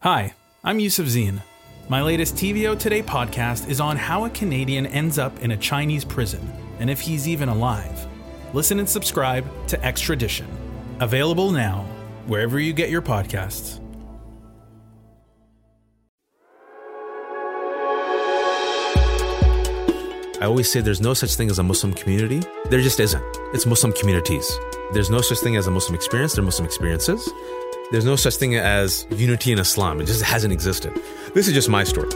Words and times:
Hi, 0.00 0.34
I'm 0.62 0.78
Yusuf 0.78 1.06
Zine. 1.06 1.40
My 1.88 2.02
latest 2.02 2.34
TVO 2.34 2.78
Today 2.78 3.02
podcast 3.02 3.66
is 3.70 3.80
on 3.80 3.96
how 3.96 4.26
a 4.26 4.30
Canadian 4.30 4.84
ends 4.84 5.18
up 5.18 5.38
in 5.40 5.52
a 5.52 5.56
Chinese 5.56 6.04
prison 6.04 6.52
and 6.78 6.90
if 6.90 7.00
he's 7.00 7.26
even 7.26 7.48
alive. 7.48 8.06
Listen 8.52 8.78
and 8.78 8.86
subscribe 8.86 9.46
to 9.68 9.82
Extradition. 9.82 10.46
Available 11.00 11.50
now, 11.50 11.86
wherever 12.26 12.60
you 12.60 12.74
get 12.74 12.90
your 12.90 13.00
podcasts. 13.00 13.80
I 20.38 20.44
always 20.44 20.70
say 20.70 20.82
there's 20.82 21.00
no 21.00 21.14
such 21.14 21.36
thing 21.36 21.48
as 21.48 21.58
a 21.58 21.62
Muslim 21.62 21.94
community. 21.94 22.42
There 22.68 22.82
just 22.82 23.00
isn't. 23.00 23.24
It's 23.54 23.64
Muslim 23.64 23.94
communities. 23.94 24.46
There's 24.92 25.08
no 25.08 25.22
such 25.22 25.38
thing 25.38 25.56
as 25.56 25.66
a 25.66 25.70
Muslim 25.70 25.94
experience. 25.94 26.34
There 26.34 26.42
are 26.42 26.44
Muslim 26.44 26.66
experiences. 26.66 27.26
There's 27.92 28.04
no 28.04 28.16
such 28.16 28.34
thing 28.34 28.56
as 28.56 29.06
unity 29.10 29.52
in 29.52 29.60
Islam. 29.60 30.00
It 30.00 30.06
just 30.06 30.22
hasn't 30.22 30.52
existed. 30.52 30.92
This 31.34 31.46
is 31.46 31.54
just 31.54 31.68
my 31.68 31.84
story. 31.84 32.10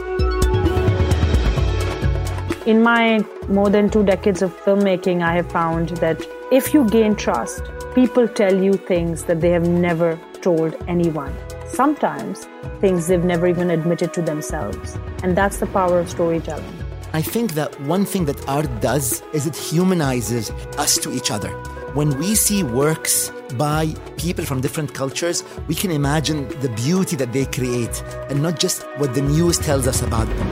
In 2.65 2.83
my 2.83 3.25
more 3.47 3.69
than 3.69 3.89
two 3.89 4.03
decades 4.03 4.41
of 4.41 4.53
filmmaking, 4.65 5.23
I 5.23 5.33
have 5.35 5.49
found 5.49 5.89
that 5.97 6.21
if 6.51 6.73
you 6.73 6.83
gain 6.89 7.15
trust, 7.15 7.63
people 7.95 8.27
tell 8.27 8.53
you 8.53 8.73
things 8.73 9.23
that 9.25 9.39
they 9.39 9.51
have 9.51 9.65
never 9.65 10.19
told 10.41 10.75
anyone. 10.89 11.33
Sometimes 11.69 12.47
things 12.81 13.07
they've 13.07 13.23
never 13.23 13.47
even 13.47 13.69
admitted 13.69 14.13
to 14.15 14.21
themselves. 14.21 14.97
And 15.23 15.37
that's 15.37 15.59
the 15.59 15.67
power 15.67 15.99
of 15.99 16.09
storytelling. 16.09 16.75
I 17.13 17.21
think 17.21 17.53
that 17.53 17.79
one 17.81 18.03
thing 18.03 18.25
that 18.25 18.45
art 18.49 18.81
does 18.81 19.23
is 19.33 19.47
it 19.47 19.55
humanizes 19.55 20.51
us 20.77 20.97
to 20.97 21.13
each 21.13 21.31
other. 21.31 21.55
When 21.93 22.17
we 22.19 22.35
see 22.35 22.63
works 22.63 23.33
by 23.57 23.93
people 24.15 24.45
from 24.45 24.61
different 24.61 24.93
cultures, 24.93 25.43
we 25.67 25.75
can 25.75 25.91
imagine 25.91 26.47
the 26.61 26.69
beauty 26.69 27.17
that 27.17 27.33
they 27.33 27.43
create 27.43 28.01
and 28.29 28.41
not 28.41 28.57
just 28.57 28.83
what 28.95 29.13
the 29.13 29.21
news 29.21 29.57
tells 29.57 29.87
us 29.87 30.01
about 30.01 30.25
them. 30.27 30.47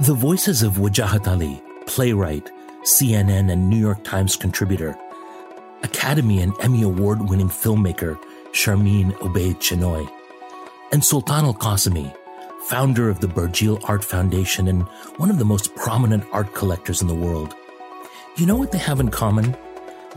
The 0.00 0.14
voices 0.14 0.64
of 0.64 0.72
Wajahat 0.72 1.28
Ali, 1.28 1.62
playwright, 1.86 2.50
CNN 2.82 3.48
and 3.52 3.70
New 3.70 3.78
York 3.78 4.02
Times 4.02 4.34
contributor, 4.34 4.98
Academy 5.84 6.40
and 6.40 6.52
Emmy 6.60 6.82
Award 6.82 7.30
winning 7.30 7.48
filmmaker 7.48 8.18
Sharmeen 8.50 9.12
Obaid 9.18 9.58
Chinoy, 9.60 10.04
and 10.90 11.04
Sultan 11.04 11.44
Al 11.44 11.54
Qassemi, 11.54 12.12
founder 12.68 13.10
of 13.10 13.20
the 13.20 13.26
Barjeel 13.26 13.78
Art 13.88 14.02
Foundation 14.02 14.68
and 14.68 14.82
one 15.18 15.30
of 15.30 15.38
the 15.38 15.44
most 15.44 15.74
prominent 15.74 16.24
art 16.32 16.54
collectors 16.54 17.02
in 17.02 17.08
the 17.08 17.14
world. 17.14 17.54
You 18.36 18.46
know 18.46 18.56
what 18.56 18.72
they 18.72 18.78
have 18.78 19.00
in 19.00 19.10
common? 19.10 19.54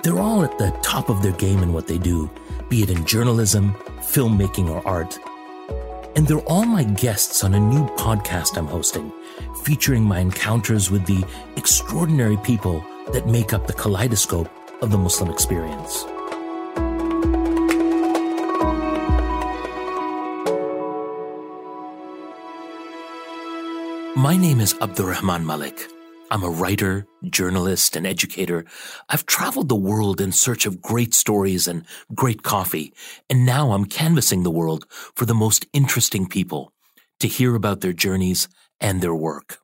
They're 0.02 0.20
all 0.20 0.44
at 0.44 0.58
the 0.58 0.72
top 0.82 1.10
of 1.10 1.22
their 1.22 1.34
game 1.34 1.62
in 1.62 1.74
what 1.74 1.88
they 1.88 1.98
do, 1.98 2.30
be 2.70 2.84
it 2.84 2.90
in 2.90 3.06
journalism, 3.06 3.74
filmmaking, 4.00 4.70
or 4.70 4.86
art. 4.88 5.20
And 6.16 6.26
they're 6.26 6.48
all 6.48 6.66
my 6.66 6.84
guests 6.84 7.44
on 7.44 7.54
a 7.54 7.60
new 7.60 7.86
podcast 7.98 8.58
I'm 8.58 8.68
hosting, 8.68 9.12
featuring 9.64 10.04
my 10.04 10.20
encounters 10.20 10.90
with 10.90 11.06
the 11.06 11.26
extraordinary 11.58 12.38
people 12.38 12.84
that 13.12 13.28
make 13.28 13.54
up 13.54 13.68
the 13.68 13.74
kaleidoscope 13.74 14.50
of 14.82 14.92
the 14.92 14.98
Muslim 14.98 15.30
experience. 15.30 16.06
My 24.18 24.36
name 24.36 24.60
is 24.62 24.74
Abdurrahman 24.82 25.46
Malik. 25.46 25.80
I'm 26.32 26.42
a 26.42 26.50
writer, 26.50 27.06
journalist, 27.30 27.96
and 27.96 28.08
educator. 28.08 28.66
I've 29.10 29.28
traveled 29.28 29.70
the 29.70 29.76
world 29.76 30.20
in 30.20 30.32
search 30.32 30.66
of 30.66 30.82
great 30.82 31.14
stories 31.14 31.68
and 31.68 31.86
great 32.16 32.42
coffee, 32.42 32.96
and 33.30 33.46
now 33.46 33.74
I'm 33.74 33.86
canvassing 33.86 34.42
the 34.42 34.50
world 34.50 34.88
for 34.90 35.28
the 35.28 35.36
most 35.36 35.68
interesting 35.72 36.28
people 36.28 36.74
to 37.20 37.28
hear 37.28 37.54
about 37.54 37.82
their 37.82 37.94
journeys 37.94 38.50
and 38.82 39.04
their 39.04 39.14
work. 39.14 39.60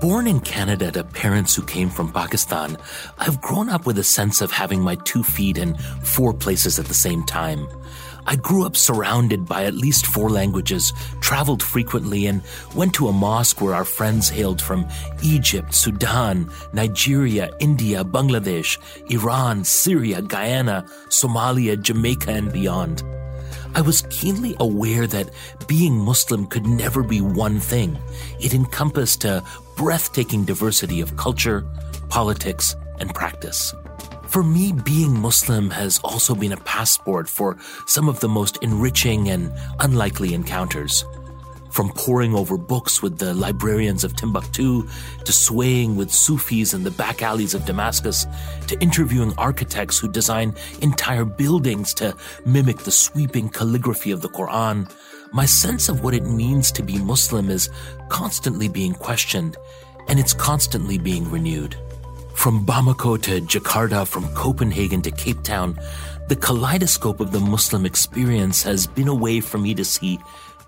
Born 0.00 0.28
in 0.28 0.38
Canada 0.38 0.92
to 0.92 1.02
parents 1.02 1.56
who 1.56 1.62
came 1.62 1.90
from 1.90 2.12
Pakistan, 2.12 2.76
I've 3.18 3.40
grown 3.40 3.70
up 3.70 3.86
with 3.86 3.98
a 3.98 4.04
sense 4.04 4.40
of 4.40 4.52
having 4.52 4.82
my 4.82 4.94
two 5.04 5.24
feet 5.24 5.58
in 5.58 5.76
four 6.04 6.32
places 6.32 6.78
at 6.78 6.86
the 6.86 6.94
same 6.94 7.24
time. 7.24 7.66
I 8.26 8.36
grew 8.36 8.66
up 8.66 8.76
surrounded 8.76 9.46
by 9.46 9.64
at 9.64 9.74
least 9.74 10.06
four 10.06 10.30
languages, 10.30 10.92
traveled 11.20 11.62
frequently, 11.62 12.26
and 12.26 12.42
went 12.74 12.94
to 12.94 13.08
a 13.08 13.12
mosque 13.12 13.60
where 13.60 13.74
our 13.74 13.84
friends 13.84 14.28
hailed 14.28 14.60
from 14.60 14.88
Egypt, 15.22 15.74
Sudan, 15.74 16.50
Nigeria, 16.72 17.50
India, 17.60 18.02
Bangladesh, 18.04 18.78
Iran, 19.10 19.64
Syria, 19.64 20.22
Guyana, 20.22 20.84
Somalia, 21.08 21.80
Jamaica, 21.80 22.30
and 22.32 22.52
beyond. 22.52 23.02
I 23.74 23.82
was 23.82 24.02
keenly 24.10 24.56
aware 24.58 25.06
that 25.06 25.30
being 25.68 25.98
Muslim 25.98 26.46
could 26.46 26.66
never 26.66 27.02
be 27.02 27.20
one 27.20 27.60
thing. 27.60 27.98
It 28.40 28.54
encompassed 28.54 29.24
a 29.24 29.44
breathtaking 29.76 30.44
diversity 30.44 31.00
of 31.00 31.16
culture, 31.16 31.66
politics, 32.08 32.74
and 32.98 33.14
practice. 33.14 33.74
For 34.28 34.42
me, 34.42 34.72
being 34.72 35.18
Muslim 35.18 35.70
has 35.70 35.98
also 36.04 36.34
been 36.34 36.52
a 36.52 36.58
passport 36.58 37.28
for 37.28 37.56
some 37.86 38.08
of 38.08 38.20
the 38.20 38.28
most 38.28 38.58
enriching 38.60 39.28
and 39.28 39.52
unlikely 39.80 40.34
encounters. 40.34 41.04
From 41.70 41.90
poring 41.90 42.34
over 42.34 42.58
books 42.58 43.02
with 43.02 43.18
the 43.18 43.34
librarians 43.34 44.04
of 44.04 44.16
Timbuktu, 44.16 44.88
to 45.24 45.32
swaying 45.32 45.96
with 45.96 46.12
Sufis 46.12 46.74
in 46.74 46.84
the 46.84 46.90
back 46.90 47.22
alleys 47.22 47.54
of 47.54 47.64
Damascus, 47.64 48.26
to 48.66 48.78
interviewing 48.80 49.32
architects 49.38 49.98
who 49.98 50.10
design 50.10 50.54
entire 50.82 51.24
buildings 51.24 51.94
to 51.94 52.14
mimic 52.44 52.78
the 52.78 52.90
sweeping 52.90 53.48
calligraphy 53.48 54.10
of 54.10 54.22
the 54.22 54.28
Quran, 54.28 54.90
my 55.32 55.46
sense 55.46 55.88
of 55.88 56.02
what 56.02 56.14
it 56.14 56.24
means 56.24 56.72
to 56.72 56.82
be 56.82 56.98
Muslim 56.98 57.48
is 57.48 57.70
constantly 58.08 58.68
being 58.68 58.94
questioned, 58.94 59.56
and 60.08 60.18
it's 60.18 60.34
constantly 60.34 60.98
being 60.98 61.30
renewed. 61.30 61.76
From 62.36 62.64
Bamako 62.64 63.20
to 63.22 63.40
Jakarta, 63.40 64.06
from 64.06 64.32
Copenhagen 64.34 65.02
to 65.02 65.10
Cape 65.10 65.42
Town, 65.42 65.76
the 66.28 66.36
kaleidoscope 66.36 67.18
of 67.18 67.32
the 67.32 67.40
Muslim 67.40 67.84
experience 67.84 68.62
has 68.62 68.86
been 68.86 69.08
a 69.08 69.14
way 69.14 69.40
for 69.40 69.58
me 69.58 69.74
to 69.74 69.84
see 69.84 70.20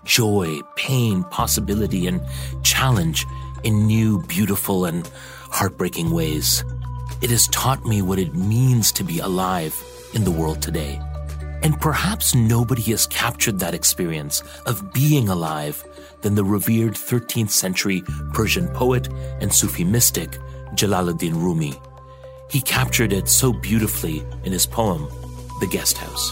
joy, 0.03 0.59
pain, 0.75 1.23
possibility, 1.25 2.05
and 2.05 2.21
challenge 2.63 3.25
in 3.63 3.85
new, 3.87 4.21
beautiful, 4.23 4.83
and 4.83 5.09
heartbreaking 5.51 6.11
ways. 6.11 6.65
It 7.21 7.29
has 7.29 7.47
taught 7.47 7.85
me 7.85 8.01
what 8.01 8.19
it 8.19 8.33
means 8.33 8.91
to 8.93 9.05
be 9.05 9.19
alive 9.19 9.81
in 10.13 10.25
the 10.25 10.31
world 10.31 10.61
today. 10.61 10.99
And 11.61 11.79
perhaps 11.79 12.35
nobody 12.35 12.81
has 12.91 13.07
captured 13.07 13.59
that 13.59 13.73
experience 13.73 14.43
of 14.65 14.91
being 14.91 15.29
alive 15.29 15.85
than 16.21 16.35
the 16.35 16.43
revered 16.43 16.93
13th 16.93 17.51
century 17.51 18.03
Persian 18.33 18.67
poet 18.69 19.07
and 19.39 19.53
Sufi 19.53 19.85
mystic 19.85 20.37
Jalaluddin 20.75 21.33
Rumi. 21.33 21.73
He 22.49 22.61
captured 22.61 23.13
it 23.13 23.29
so 23.29 23.53
beautifully 23.53 24.23
in 24.43 24.51
his 24.51 24.65
poem, 24.65 25.07
The 25.59 25.67
Guest 25.67 25.97
House. 25.97 26.31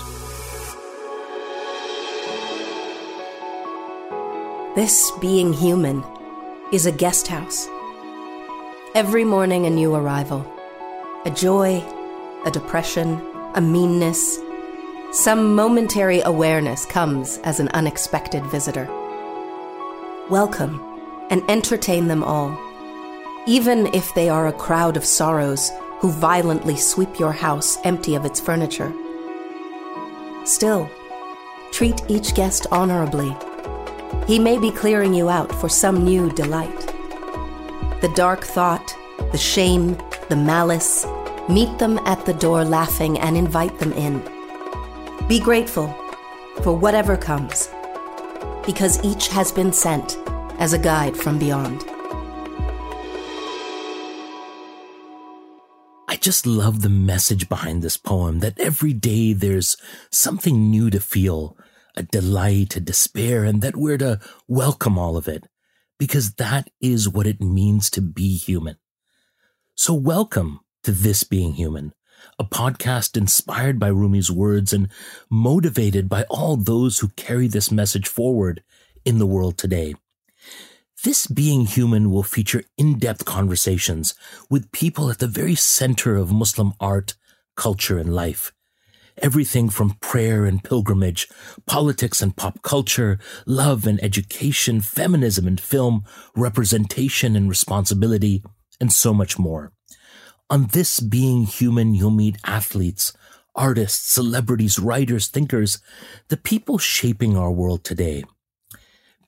This 4.76 5.12
being 5.20 5.54
human 5.54 6.04
is 6.72 6.86
a 6.86 6.92
guest 6.92 7.28
house. 7.28 7.68
Every 8.94 9.24
morning, 9.24 9.66
a 9.66 9.70
new 9.70 9.96
arrival. 9.96 10.46
A 11.26 11.32
joy, 11.32 11.84
a 12.46 12.52
depression, 12.52 13.22
a 13.56 13.62
meanness. 13.62 14.40
Some 15.12 15.56
momentary 15.56 16.22
awareness 16.22 16.86
comes 16.86 17.40
as 17.40 17.60
an 17.60 17.70
unexpected 17.70 18.46
visitor. 18.46 18.86
Welcome 20.30 20.82
and 21.30 21.44
entertain 21.50 22.08
them 22.08 22.24
all 22.24 22.67
even 23.48 23.88
if 23.94 24.14
they 24.14 24.28
are 24.28 24.48
a 24.48 24.54
crowd 24.54 24.98
of 24.98 25.06
sorrows 25.06 25.72
who 26.00 26.12
violently 26.12 26.76
sweep 26.76 27.18
your 27.18 27.32
house 27.32 27.78
empty 27.86 28.14
of 28.14 28.26
its 28.26 28.40
furniture. 28.40 28.94
Still, 30.44 30.90
treat 31.72 32.02
each 32.10 32.36
guest 32.36 32.68
honorably. 32.72 33.36
He 34.28 34.38
may 34.38 34.60
be 34.60 34.70
clearing 34.70 35.14
you 35.14 35.30
out 35.30 35.52
for 35.56 35.70
some 35.70 36.04
new 36.04 36.30
delight. 36.32 36.94
The 38.02 38.12
dark 38.16 38.44
thought, 38.44 38.96
the 39.32 39.38
shame, 39.38 39.98
the 40.30 40.36
malice, 40.36 41.06
meet 41.50 41.80
them 41.80 42.00
at 42.00 42.26
the 42.26 42.34
door 42.34 42.66
laughing 42.66 43.18
and 43.20 43.38
invite 43.38 43.80
them 43.80 43.94
in. 43.94 44.22
Be 45.28 45.40
grateful 45.40 45.88
for 46.64 46.78
whatever 46.78 47.16
comes, 47.16 47.70
because 48.66 49.04
each 49.04 49.30
has 49.30 49.52
been 49.52 49.72
sent 49.72 50.18
as 50.60 50.74
a 50.74 50.80
guide 50.80 51.16
from 51.16 51.40
beyond. 51.40 51.86
Just 56.22 56.46
love 56.46 56.82
the 56.82 56.90
message 56.90 57.48
behind 57.50 57.82
this 57.82 57.98
poem 57.98 58.40
that 58.40 58.60
every 58.60 58.94
day 58.94 59.34
there's 59.34 59.78
something 60.12 60.70
new 60.70 60.90
to 60.90 61.00
feel, 61.00 61.58
a 61.96 62.04
delight, 62.04 62.76
a 62.76 62.80
despair, 62.80 63.44
and 63.44 63.62
that 63.62 63.76
we're 63.76 63.98
to 63.98 64.20
welcome 64.48 64.98
all 64.98 65.18
of 65.18 65.28
it 65.28 65.48
because 65.98 66.34
that 66.34 66.70
is 66.82 67.10
what 67.10 67.28
it 67.28 67.42
means 67.42 67.90
to 67.92 68.02
be 68.02 68.36
human. 68.36 68.78
So 69.76 69.94
welcome 69.94 70.60
to 70.84 70.92
this 70.92 71.24
being 71.24 71.54
human. 71.54 71.94
a 72.40 72.44
podcast 72.44 73.18
inspired 73.18 73.80
by 73.80 73.90
Rumi's 73.90 74.32
words 74.32 74.74
and 74.74 74.90
motivated 75.30 76.08
by 76.10 76.24
all 76.24 76.56
those 76.56 77.00
who 77.00 77.10
carry 77.10 77.48
this 77.48 77.72
message 77.72 78.08
forward 78.08 78.64
in 79.06 79.20
the 79.20 79.26
world 79.26 79.58
today. 79.58 79.96
This 81.04 81.28
Being 81.28 81.68
Human 81.68 82.10
will 82.10 82.24
feature 82.24 82.64
in-depth 82.76 83.24
conversations 83.24 84.16
with 84.50 84.72
people 84.72 85.12
at 85.12 85.20
the 85.20 85.28
very 85.28 85.54
center 85.54 86.16
of 86.16 86.32
Muslim 86.32 86.74
art, 86.80 87.14
culture, 87.56 88.00
and 88.00 88.16
life. 88.16 88.52
Everything 89.20 89.70
from 89.70 89.98
prayer 90.02 90.44
and 90.44 90.64
pilgrimage, 90.64 91.30
politics 91.68 92.20
and 92.20 92.36
pop 92.36 92.64
culture, 92.64 93.20
love 93.46 93.86
and 93.86 94.04
education, 94.04 94.82
feminism 94.82 95.46
and 95.46 95.62
film, 95.62 96.04
representation 96.36 97.36
and 97.36 97.48
responsibility, 97.48 98.44
and 98.82 98.92
so 98.92 99.14
much 99.14 99.38
more. 99.38 99.72
On 100.50 100.66
this 100.66 101.00
Being 101.00 101.44
Human, 101.44 101.94
you'll 101.94 102.10
meet 102.10 102.40
athletes, 102.44 103.14
artists, 103.54 104.12
celebrities, 104.12 104.80
writers, 104.80 105.28
thinkers, 105.28 105.78
the 106.30 106.38
people 106.38 106.80
shaping 106.80 107.38
our 107.38 107.52
world 107.52 107.84
today. 107.84 108.24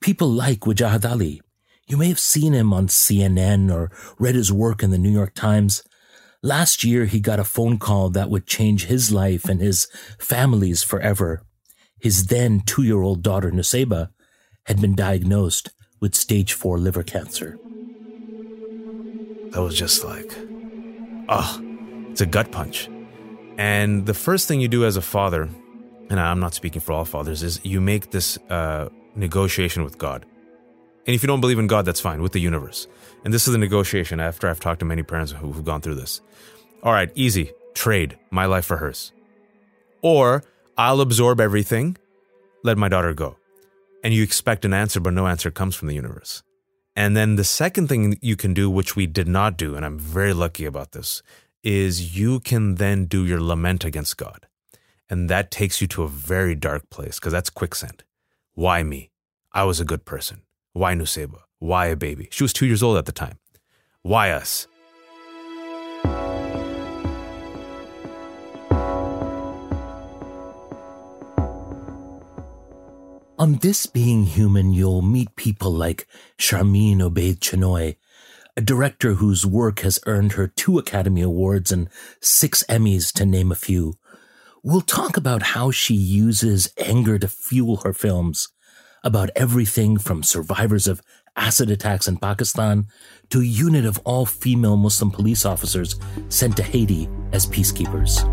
People 0.00 0.28
like 0.28 0.60
Wajahat 0.60 1.08
Ali, 1.08 1.40
you 1.90 1.96
may 1.96 2.08
have 2.08 2.20
seen 2.20 2.52
him 2.52 2.72
on 2.72 2.86
CNN 2.86 3.74
or 3.74 3.90
read 4.16 4.36
his 4.36 4.52
work 4.52 4.80
in 4.80 4.90
the 4.90 4.98
New 4.98 5.10
York 5.10 5.34
Times. 5.34 5.82
Last 6.40 6.84
year, 6.84 7.04
he 7.04 7.18
got 7.18 7.40
a 7.40 7.44
phone 7.44 7.78
call 7.78 8.10
that 8.10 8.30
would 8.30 8.46
change 8.46 8.86
his 8.86 9.10
life 9.10 9.46
and 9.46 9.60
his 9.60 9.88
family's 10.16 10.84
forever. 10.84 11.42
His 11.98 12.28
then 12.28 12.62
two 12.64 12.84
year 12.84 13.02
old 13.02 13.22
daughter, 13.22 13.50
Nusayba, 13.50 14.10
had 14.66 14.80
been 14.80 14.94
diagnosed 14.94 15.70
with 15.98 16.14
stage 16.14 16.52
four 16.52 16.78
liver 16.78 17.02
cancer. 17.02 17.58
That 19.50 19.62
was 19.62 19.76
just 19.76 20.04
like, 20.04 20.32
oh, 21.28 21.60
it's 22.12 22.20
a 22.20 22.26
gut 22.26 22.52
punch. 22.52 22.88
And 23.58 24.06
the 24.06 24.14
first 24.14 24.46
thing 24.46 24.60
you 24.60 24.68
do 24.68 24.84
as 24.84 24.96
a 24.96 25.02
father, 25.02 25.48
and 26.08 26.20
I'm 26.20 26.38
not 26.38 26.54
speaking 26.54 26.80
for 26.80 26.92
all 26.92 27.04
fathers, 27.04 27.42
is 27.42 27.60
you 27.64 27.80
make 27.80 28.12
this 28.12 28.38
uh, 28.48 28.88
negotiation 29.16 29.82
with 29.82 29.98
God. 29.98 30.24
And 31.10 31.16
if 31.16 31.24
you 31.24 31.26
don't 31.26 31.40
believe 31.40 31.58
in 31.58 31.66
God, 31.66 31.84
that's 31.86 32.00
fine, 32.00 32.22
with 32.22 32.30
the 32.30 32.40
universe. 32.40 32.86
And 33.24 33.34
this 33.34 33.48
is 33.48 33.52
the 33.52 33.58
negotiation 33.58 34.20
after 34.20 34.48
I've 34.48 34.60
talked 34.60 34.78
to 34.78 34.84
many 34.84 35.02
parents 35.02 35.32
who've 35.32 35.64
gone 35.64 35.80
through 35.80 35.96
this. 35.96 36.20
All 36.84 36.92
right, 36.92 37.10
easy. 37.16 37.50
Trade 37.74 38.16
my 38.30 38.46
life 38.46 38.64
for 38.64 38.76
hers. 38.76 39.10
Or 40.02 40.44
I'll 40.78 41.00
absorb 41.00 41.40
everything, 41.40 41.96
let 42.62 42.78
my 42.78 42.88
daughter 42.88 43.12
go. 43.12 43.36
And 44.04 44.14
you 44.14 44.22
expect 44.22 44.64
an 44.64 44.72
answer, 44.72 45.00
but 45.00 45.12
no 45.12 45.26
answer 45.26 45.50
comes 45.50 45.74
from 45.74 45.88
the 45.88 45.96
universe. 45.96 46.44
And 46.94 47.16
then 47.16 47.34
the 47.34 47.42
second 47.42 47.88
thing 47.88 48.16
you 48.22 48.36
can 48.36 48.54
do, 48.54 48.70
which 48.70 48.94
we 48.94 49.08
did 49.08 49.26
not 49.26 49.56
do, 49.56 49.74
and 49.74 49.84
I'm 49.84 49.98
very 49.98 50.32
lucky 50.32 50.64
about 50.64 50.92
this, 50.92 51.24
is 51.64 52.16
you 52.16 52.38
can 52.38 52.76
then 52.76 53.06
do 53.06 53.26
your 53.26 53.40
lament 53.40 53.84
against 53.84 54.16
God. 54.16 54.46
And 55.08 55.28
that 55.28 55.50
takes 55.50 55.80
you 55.80 55.88
to 55.88 56.04
a 56.04 56.08
very 56.08 56.54
dark 56.54 56.88
place 56.88 57.18
because 57.18 57.32
that's 57.32 57.50
quicksand. 57.50 58.04
Why 58.54 58.84
me? 58.84 59.10
I 59.52 59.64
was 59.64 59.80
a 59.80 59.84
good 59.84 60.04
person. 60.04 60.42
Why 60.72 60.94
Nusayba? 60.94 61.40
Why 61.58 61.86
a 61.86 61.96
baby? 61.96 62.28
She 62.30 62.44
was 62.44 62.52
two 62.52 62.66
years 62.66 62.82
old 62.82 62.96
at 62.96 63.06
the 63.06 63.12
time. 63.12 63.38
Why 64.02 64.30
us? 64.30 64.68
On 73.36 73.54
this 73.62 73.86
being 73.86 74.26
human, 74.26 74.72
you'll 74.72 75.02
meet 75.02 75.34
people 75.34 75.72
like 75.72 76.06
Sharmeen 76.38 76.98
Obaid 76.98 77.40
Chinoy, 77.40 77.96
a 78.56 78.60
director 78.60 79.14
whose 79.14 79.44
work 79.44 79.80
has 79.80 79.98
earned 80.06 80.32
her 80.32 80.46
two 80.46 80.78
Academy 80.78 81.22
Awards 81.22 81.72
and 81.72 81.88
six 82.20 82.62
Emmys, 82.68 83.12
to 83.14 83.26
name 83.26 83.50
a 83.50 83.56
few. 83.56 83.94
We'll 84.62 84.82
talk 84.82 85.16
about 85.16 85.42
how 85.42 85.70
she 85.72 85.94
uses 85.94 86.72
anger 86.78 87.18
to 87.18 87.26
fuel 87.28 87.78
her 87.78 87.94
films, 87.94 88.50
about 89.02 89.30
everything 89.34 89.96
from 89.98 90.22
survivors 90.22 90.86
of 90.86 91.02
acid 91.36 91.70
attacks 91.70 92.08
in 92.08 92.16
Pakistan 92.16 92.86
to 93.30 93.40
a 93.40 93.44
unit 93.44 93.84
of 93.84 93.98
all 94.04 94.26
female 94.26 94.76
Muslim 94.76 95.10
police 95.10 95.44
officers 95.44 95.98
sent 96.28 96.56
to 96.56 96.62
Haiti 96.62 97.08
as 97.32 97.46
peacekeepers. 97.46 98.24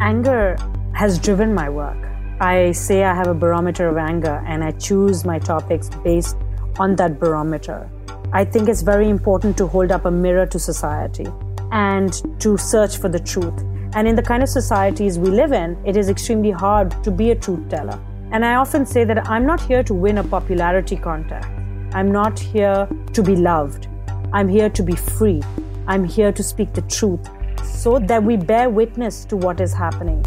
Anger 0.00 0.56
has 0.94 1.18
driven 1.18 1.54
my 1.54 1.68
work. 1.68 1.96
I 2.40 2.72
say 2.72 3.04
I 3.04 3.14
have 3.14 3.28
a 3.28 3.34
barometer 3.34 3.88
of 3.88 3.96
anger 3.96 4.42
and 4.46 4.64
I 4.64 4.72
choose 4.72 5.24
my 5.24 5.38
topics 5.38 5.88
based 6.02 6.36
on 6.78 6.96
that 6.96 7.20
barometer. 7.20 7.88
I 8.32 8.44
think 8.44 8.68
it's 8.68 8.82
very 8.82 9.08
important 9.08 9.56
to 9.58 9.66
hold 9.66 9.92
up 9.92 10.04
a 10.04 10.10
mirror 10.10 10.46
to 10.46 10.58
society 10.58 11.26
and 11.70 12.12
to 12.40 12.56
search 12.56 12.96
for 12.96 13.08
the 13.08 13.20
truth. 13.20 13.62
And 13.94 14.08
in 14.08 14.16
the 14.16 14.22
kind 14.22 14.42
of 14.42 14.48
societies 14.48 15.18
we 15.18 15.28
live 15.28 15.52
in, 15.52 15.78
it 15.86 15.96
is 15.96 16.08
extremely 16.08 16.50
hard 16.50 16.90
to 17.04 17.12
be 17.12 17.30
a 17.30 17.36
truth 17.36 17.68
teller. 17.68 18.00
And 18.34 18.44
I 18.44 18.56
often 18.56 18.84
say 18.84 19.04
that 19.04 19.30
I'm 19.30 19.46
not 19.46 19.60
here 19.60 19.84
to 19.84 19.94
win 19.94 20.18
a 20.18 20.24
popularity 20.24 20.96
contest. 20.96 21.48
I'm 21.92 22.10
not 22.10 22.36
here 22.36 22.88
to 23.12 23.22
be 23.22 23.36
loved. 23.36 23.86
I'm 24.32 24.48
here 24.48 24.68
to 24.70 24.82
be 24.82 24.96
free. 24.96 25.40
I'm 25.86 26.02
here 26.02 26.32
to 26.32 26.42
speak 26.42 26.72
the 26.72 26.82
truth 26.82 27.28
so 27.64 28.00
that 28.00 28.24
we 28.24 28.36
bear 28.36 28.68
witness 28.68 29.24
to 29.26 29.36
what 29.36 29.60
is 29.60 29.72
happening. 29.72 30.26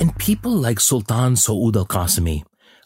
And 0.00 0.16
people 0.18 0.50
like 0.50 0.80
Sultan 0.80 1.34
Saud 1.34 1.76
Al 1.76 1.86
Qassemi, 1.86 2.42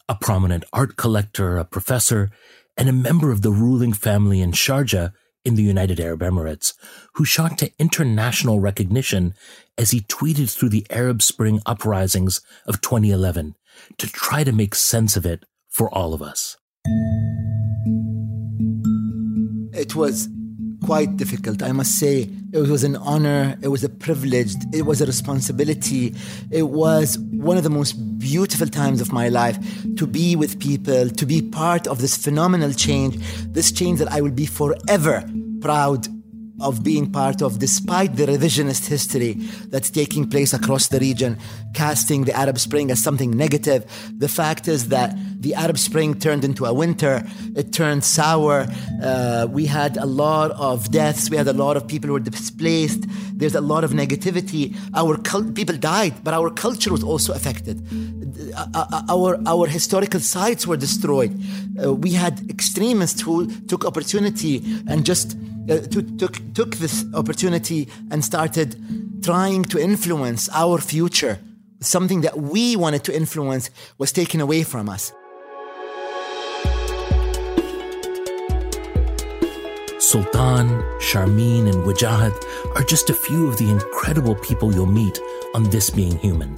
a 0.07 0.17
prominent 0.17 0.65
art 0.75 0.97
collector, 0.97 1.57
a 1.57 1.65
professor, 1.65 2.29
and 2.77 2.91
a 2.91 2.93
member 2.93 3.31
of 3.33 3.41
the 3.41 3.53
ruling 3.53 3.95
family 3.95 4.43
in 4.43 4.53
Sharjah 4.53 5.15
in 5.45 5.55
the 5.55 5.63
United 5.63 6.01
Arab 6.01 6.21
Emirates, 6.21 6.75
who 7.15 7.25
shot 7.25 7.59
to 7.59 7.71
international 7.79 8.61
recognition 8.61 9.35
as 9.79 9.91
he 9.91 10.01
tweeted 10.01 10.55
through 10.55 10.69
the 10.69 10.87
Arab 10.91 11.23
Spring 11.23 11.61
uprisings 11.67 12.41
of 12.67 12.81
2011 12.81 13.55
to 13.99 14.07
try 14.07 14.45
to 14.45 14.53
make 14.53 14.75
sense 14.75 15.17
of 15.17 15.25
it 15.25 15.45
for 15.69 15.93
all 15.95 16.13
of 16.15 16.23
us. 16.23 16.57
It 19.73 19.95
was 19.95 20.29
quite 20.85 21.17
difficult, 21.17 21.63
I 21.63 21.73
must 21.73 21.99
say. 21.99 22.29
It 22.53 22.59
was 22.59 22.85
an 22.85 22.97
honor, 22.97 23.57
it 23.63 23.69
was 23.69 23.85
a 23.85 23.89
privilege, 23.89 24.55
it 24.73 24.83
was 24.83 25.01
a 25.01 25.07
responsibility. 25.07 26.15
It 26.51 26.65
was 26.65 27.19
one 27.19 27.57
of 27.57 27.63
the 27.63 27.71
most 27.71 27.93
beautiful 28.19 28.67
times 28.67 29.01
of 29.01 29.13
my 29.13 29.29
life 29.29 29.59
to 29.97 30.07
be 30.07 30.37
with 30.37 30.59
people, 30.59 31.11
to 31.11 31.27
be 31.27 31.43
part 31.43 31.87
of 31.87 32.01
this 32.01 32.17
phenomenal 32.17 32.73
change, 32.73 33.17
this 33.49 33.73
change 33.73 33.99
that 33.99 34.11
I 34.11 34.21
will 34.21 34.33
be 34.33 34.47
forever 34.47 35.25
proud 35.61 36.09
of 36.61 36.83
being 36.83 37.11
part 37.11 37.43
of, 37.43 37.59
despite 37.59 38.17
the 38.17 38.27
revisionist 38.27 38.87
history 38.87 39.35
that's 39.69 39.91
taking 39.91 40.29
place 40.29 40.53
across 40.53 40.89
the 40.89 40.99
region, 41.01 41.39
casting 41.75 42.25
the 42.25 42.35
Arab 42.37 42.59
Spring 42.59 42.91
as 42.91 43.03
something 43.03 43.31
negative. 43.31 43.85
The 44.19 44.29
fact 44.29 44.69
is 44.69 44.89
that 44.89 45.17
the 45.41 45.55
Arab 45.55 45.79
Spring 45.79 46.19
turned 46.19 46.45
into 46.45 46.67
a 46.67 46.73
winter, 46.73 47.25
it 47.57 47.73
turned 47.73 48.05
sour. 48.05 48.67
Uh, 49.03 49.47
we 49.51 49.67
had 49.67 49.97
a 49.97 50.07
lot 50.07 50.51
of 50.53 50.91
deaths, 50.91 51.31
we 51.31 51.37
had 51.37 51.49
a 51.49 51.53
lot 51.53 51.77
of 51.77 51.87
people 51.87 52.09
who 52.09 52.15
were 52.15 52.21
displaced, 52.21 53.05
there's 53.33 53.55
a 53.55 53.61
lot 53.61 53.85
of 53.85 53.93
negativity. 53.93 54.77
Our 54.95 55.17
cult- 55.17 55.55
people 55.55 55.77
died, 55.77 56.23
but 56.23 56.35
our 56.35 56.51
culture 56.51 56.93
was 56.93 57.03
also 57.03 57.33
affected. 57.33 57.83
Uh, 58.55 58.67
uh, 58.75 59.03
our, 59.09 59.41
our 59.47 59.67
historical 59.67 60.21
sites 60.21 60.67
were 60.67 60.77
destroyed. 60.77 61.33
Uh, 61.83 61.95
we 61.95 62.13
had 62.13 62.49
extremists 62.51 63.21
who 63.21 63.51
took 63.63 63.85
opportunity 63.85 64.63
and 64.87 65.07
just 65.07 65.37
uh, 65.69 65.79
took, 65.89 66.19
took, 66.19 66.55
took 66.55 66.77
this 66.77 67.05
opportunity 67.15 67.89
and 68.11 68.25
started 68.25 68.77
trying 69.23 69.65
to 69.65 69.79
influence 69.79 70.49
our 70.53 70.79
future. 70.79 71.39
Something 71.81 72.23
that 72.23 72.39
we 72.39 72.77
wanted 72.77 73.05
to 73.05 73.17
influence 73.17 73.71
was 73.99 74.13
taken 74.13 74.41
away 74.41 74.63
from 74.63 74.89
us. 74.89 75.13
Sultan, 79.99 80.83
Sharmeen, 80.99 81.69
and 81.69 81.85
Wajahat 81.85 82.35
are 82.75 82.83
just 82.83 83.11
a 83.11 83.15
few 83.15 83.47
of 83.47 83.59
the 83.59 83.71
incredible 83.71 84.35
people 84.35 84.75
you'll 84.75 84.87
meet 84.87 85.21
on 85.55 85.71
This 85.71 85.89
Being 85.89 86.19
Human. 86.19 86.57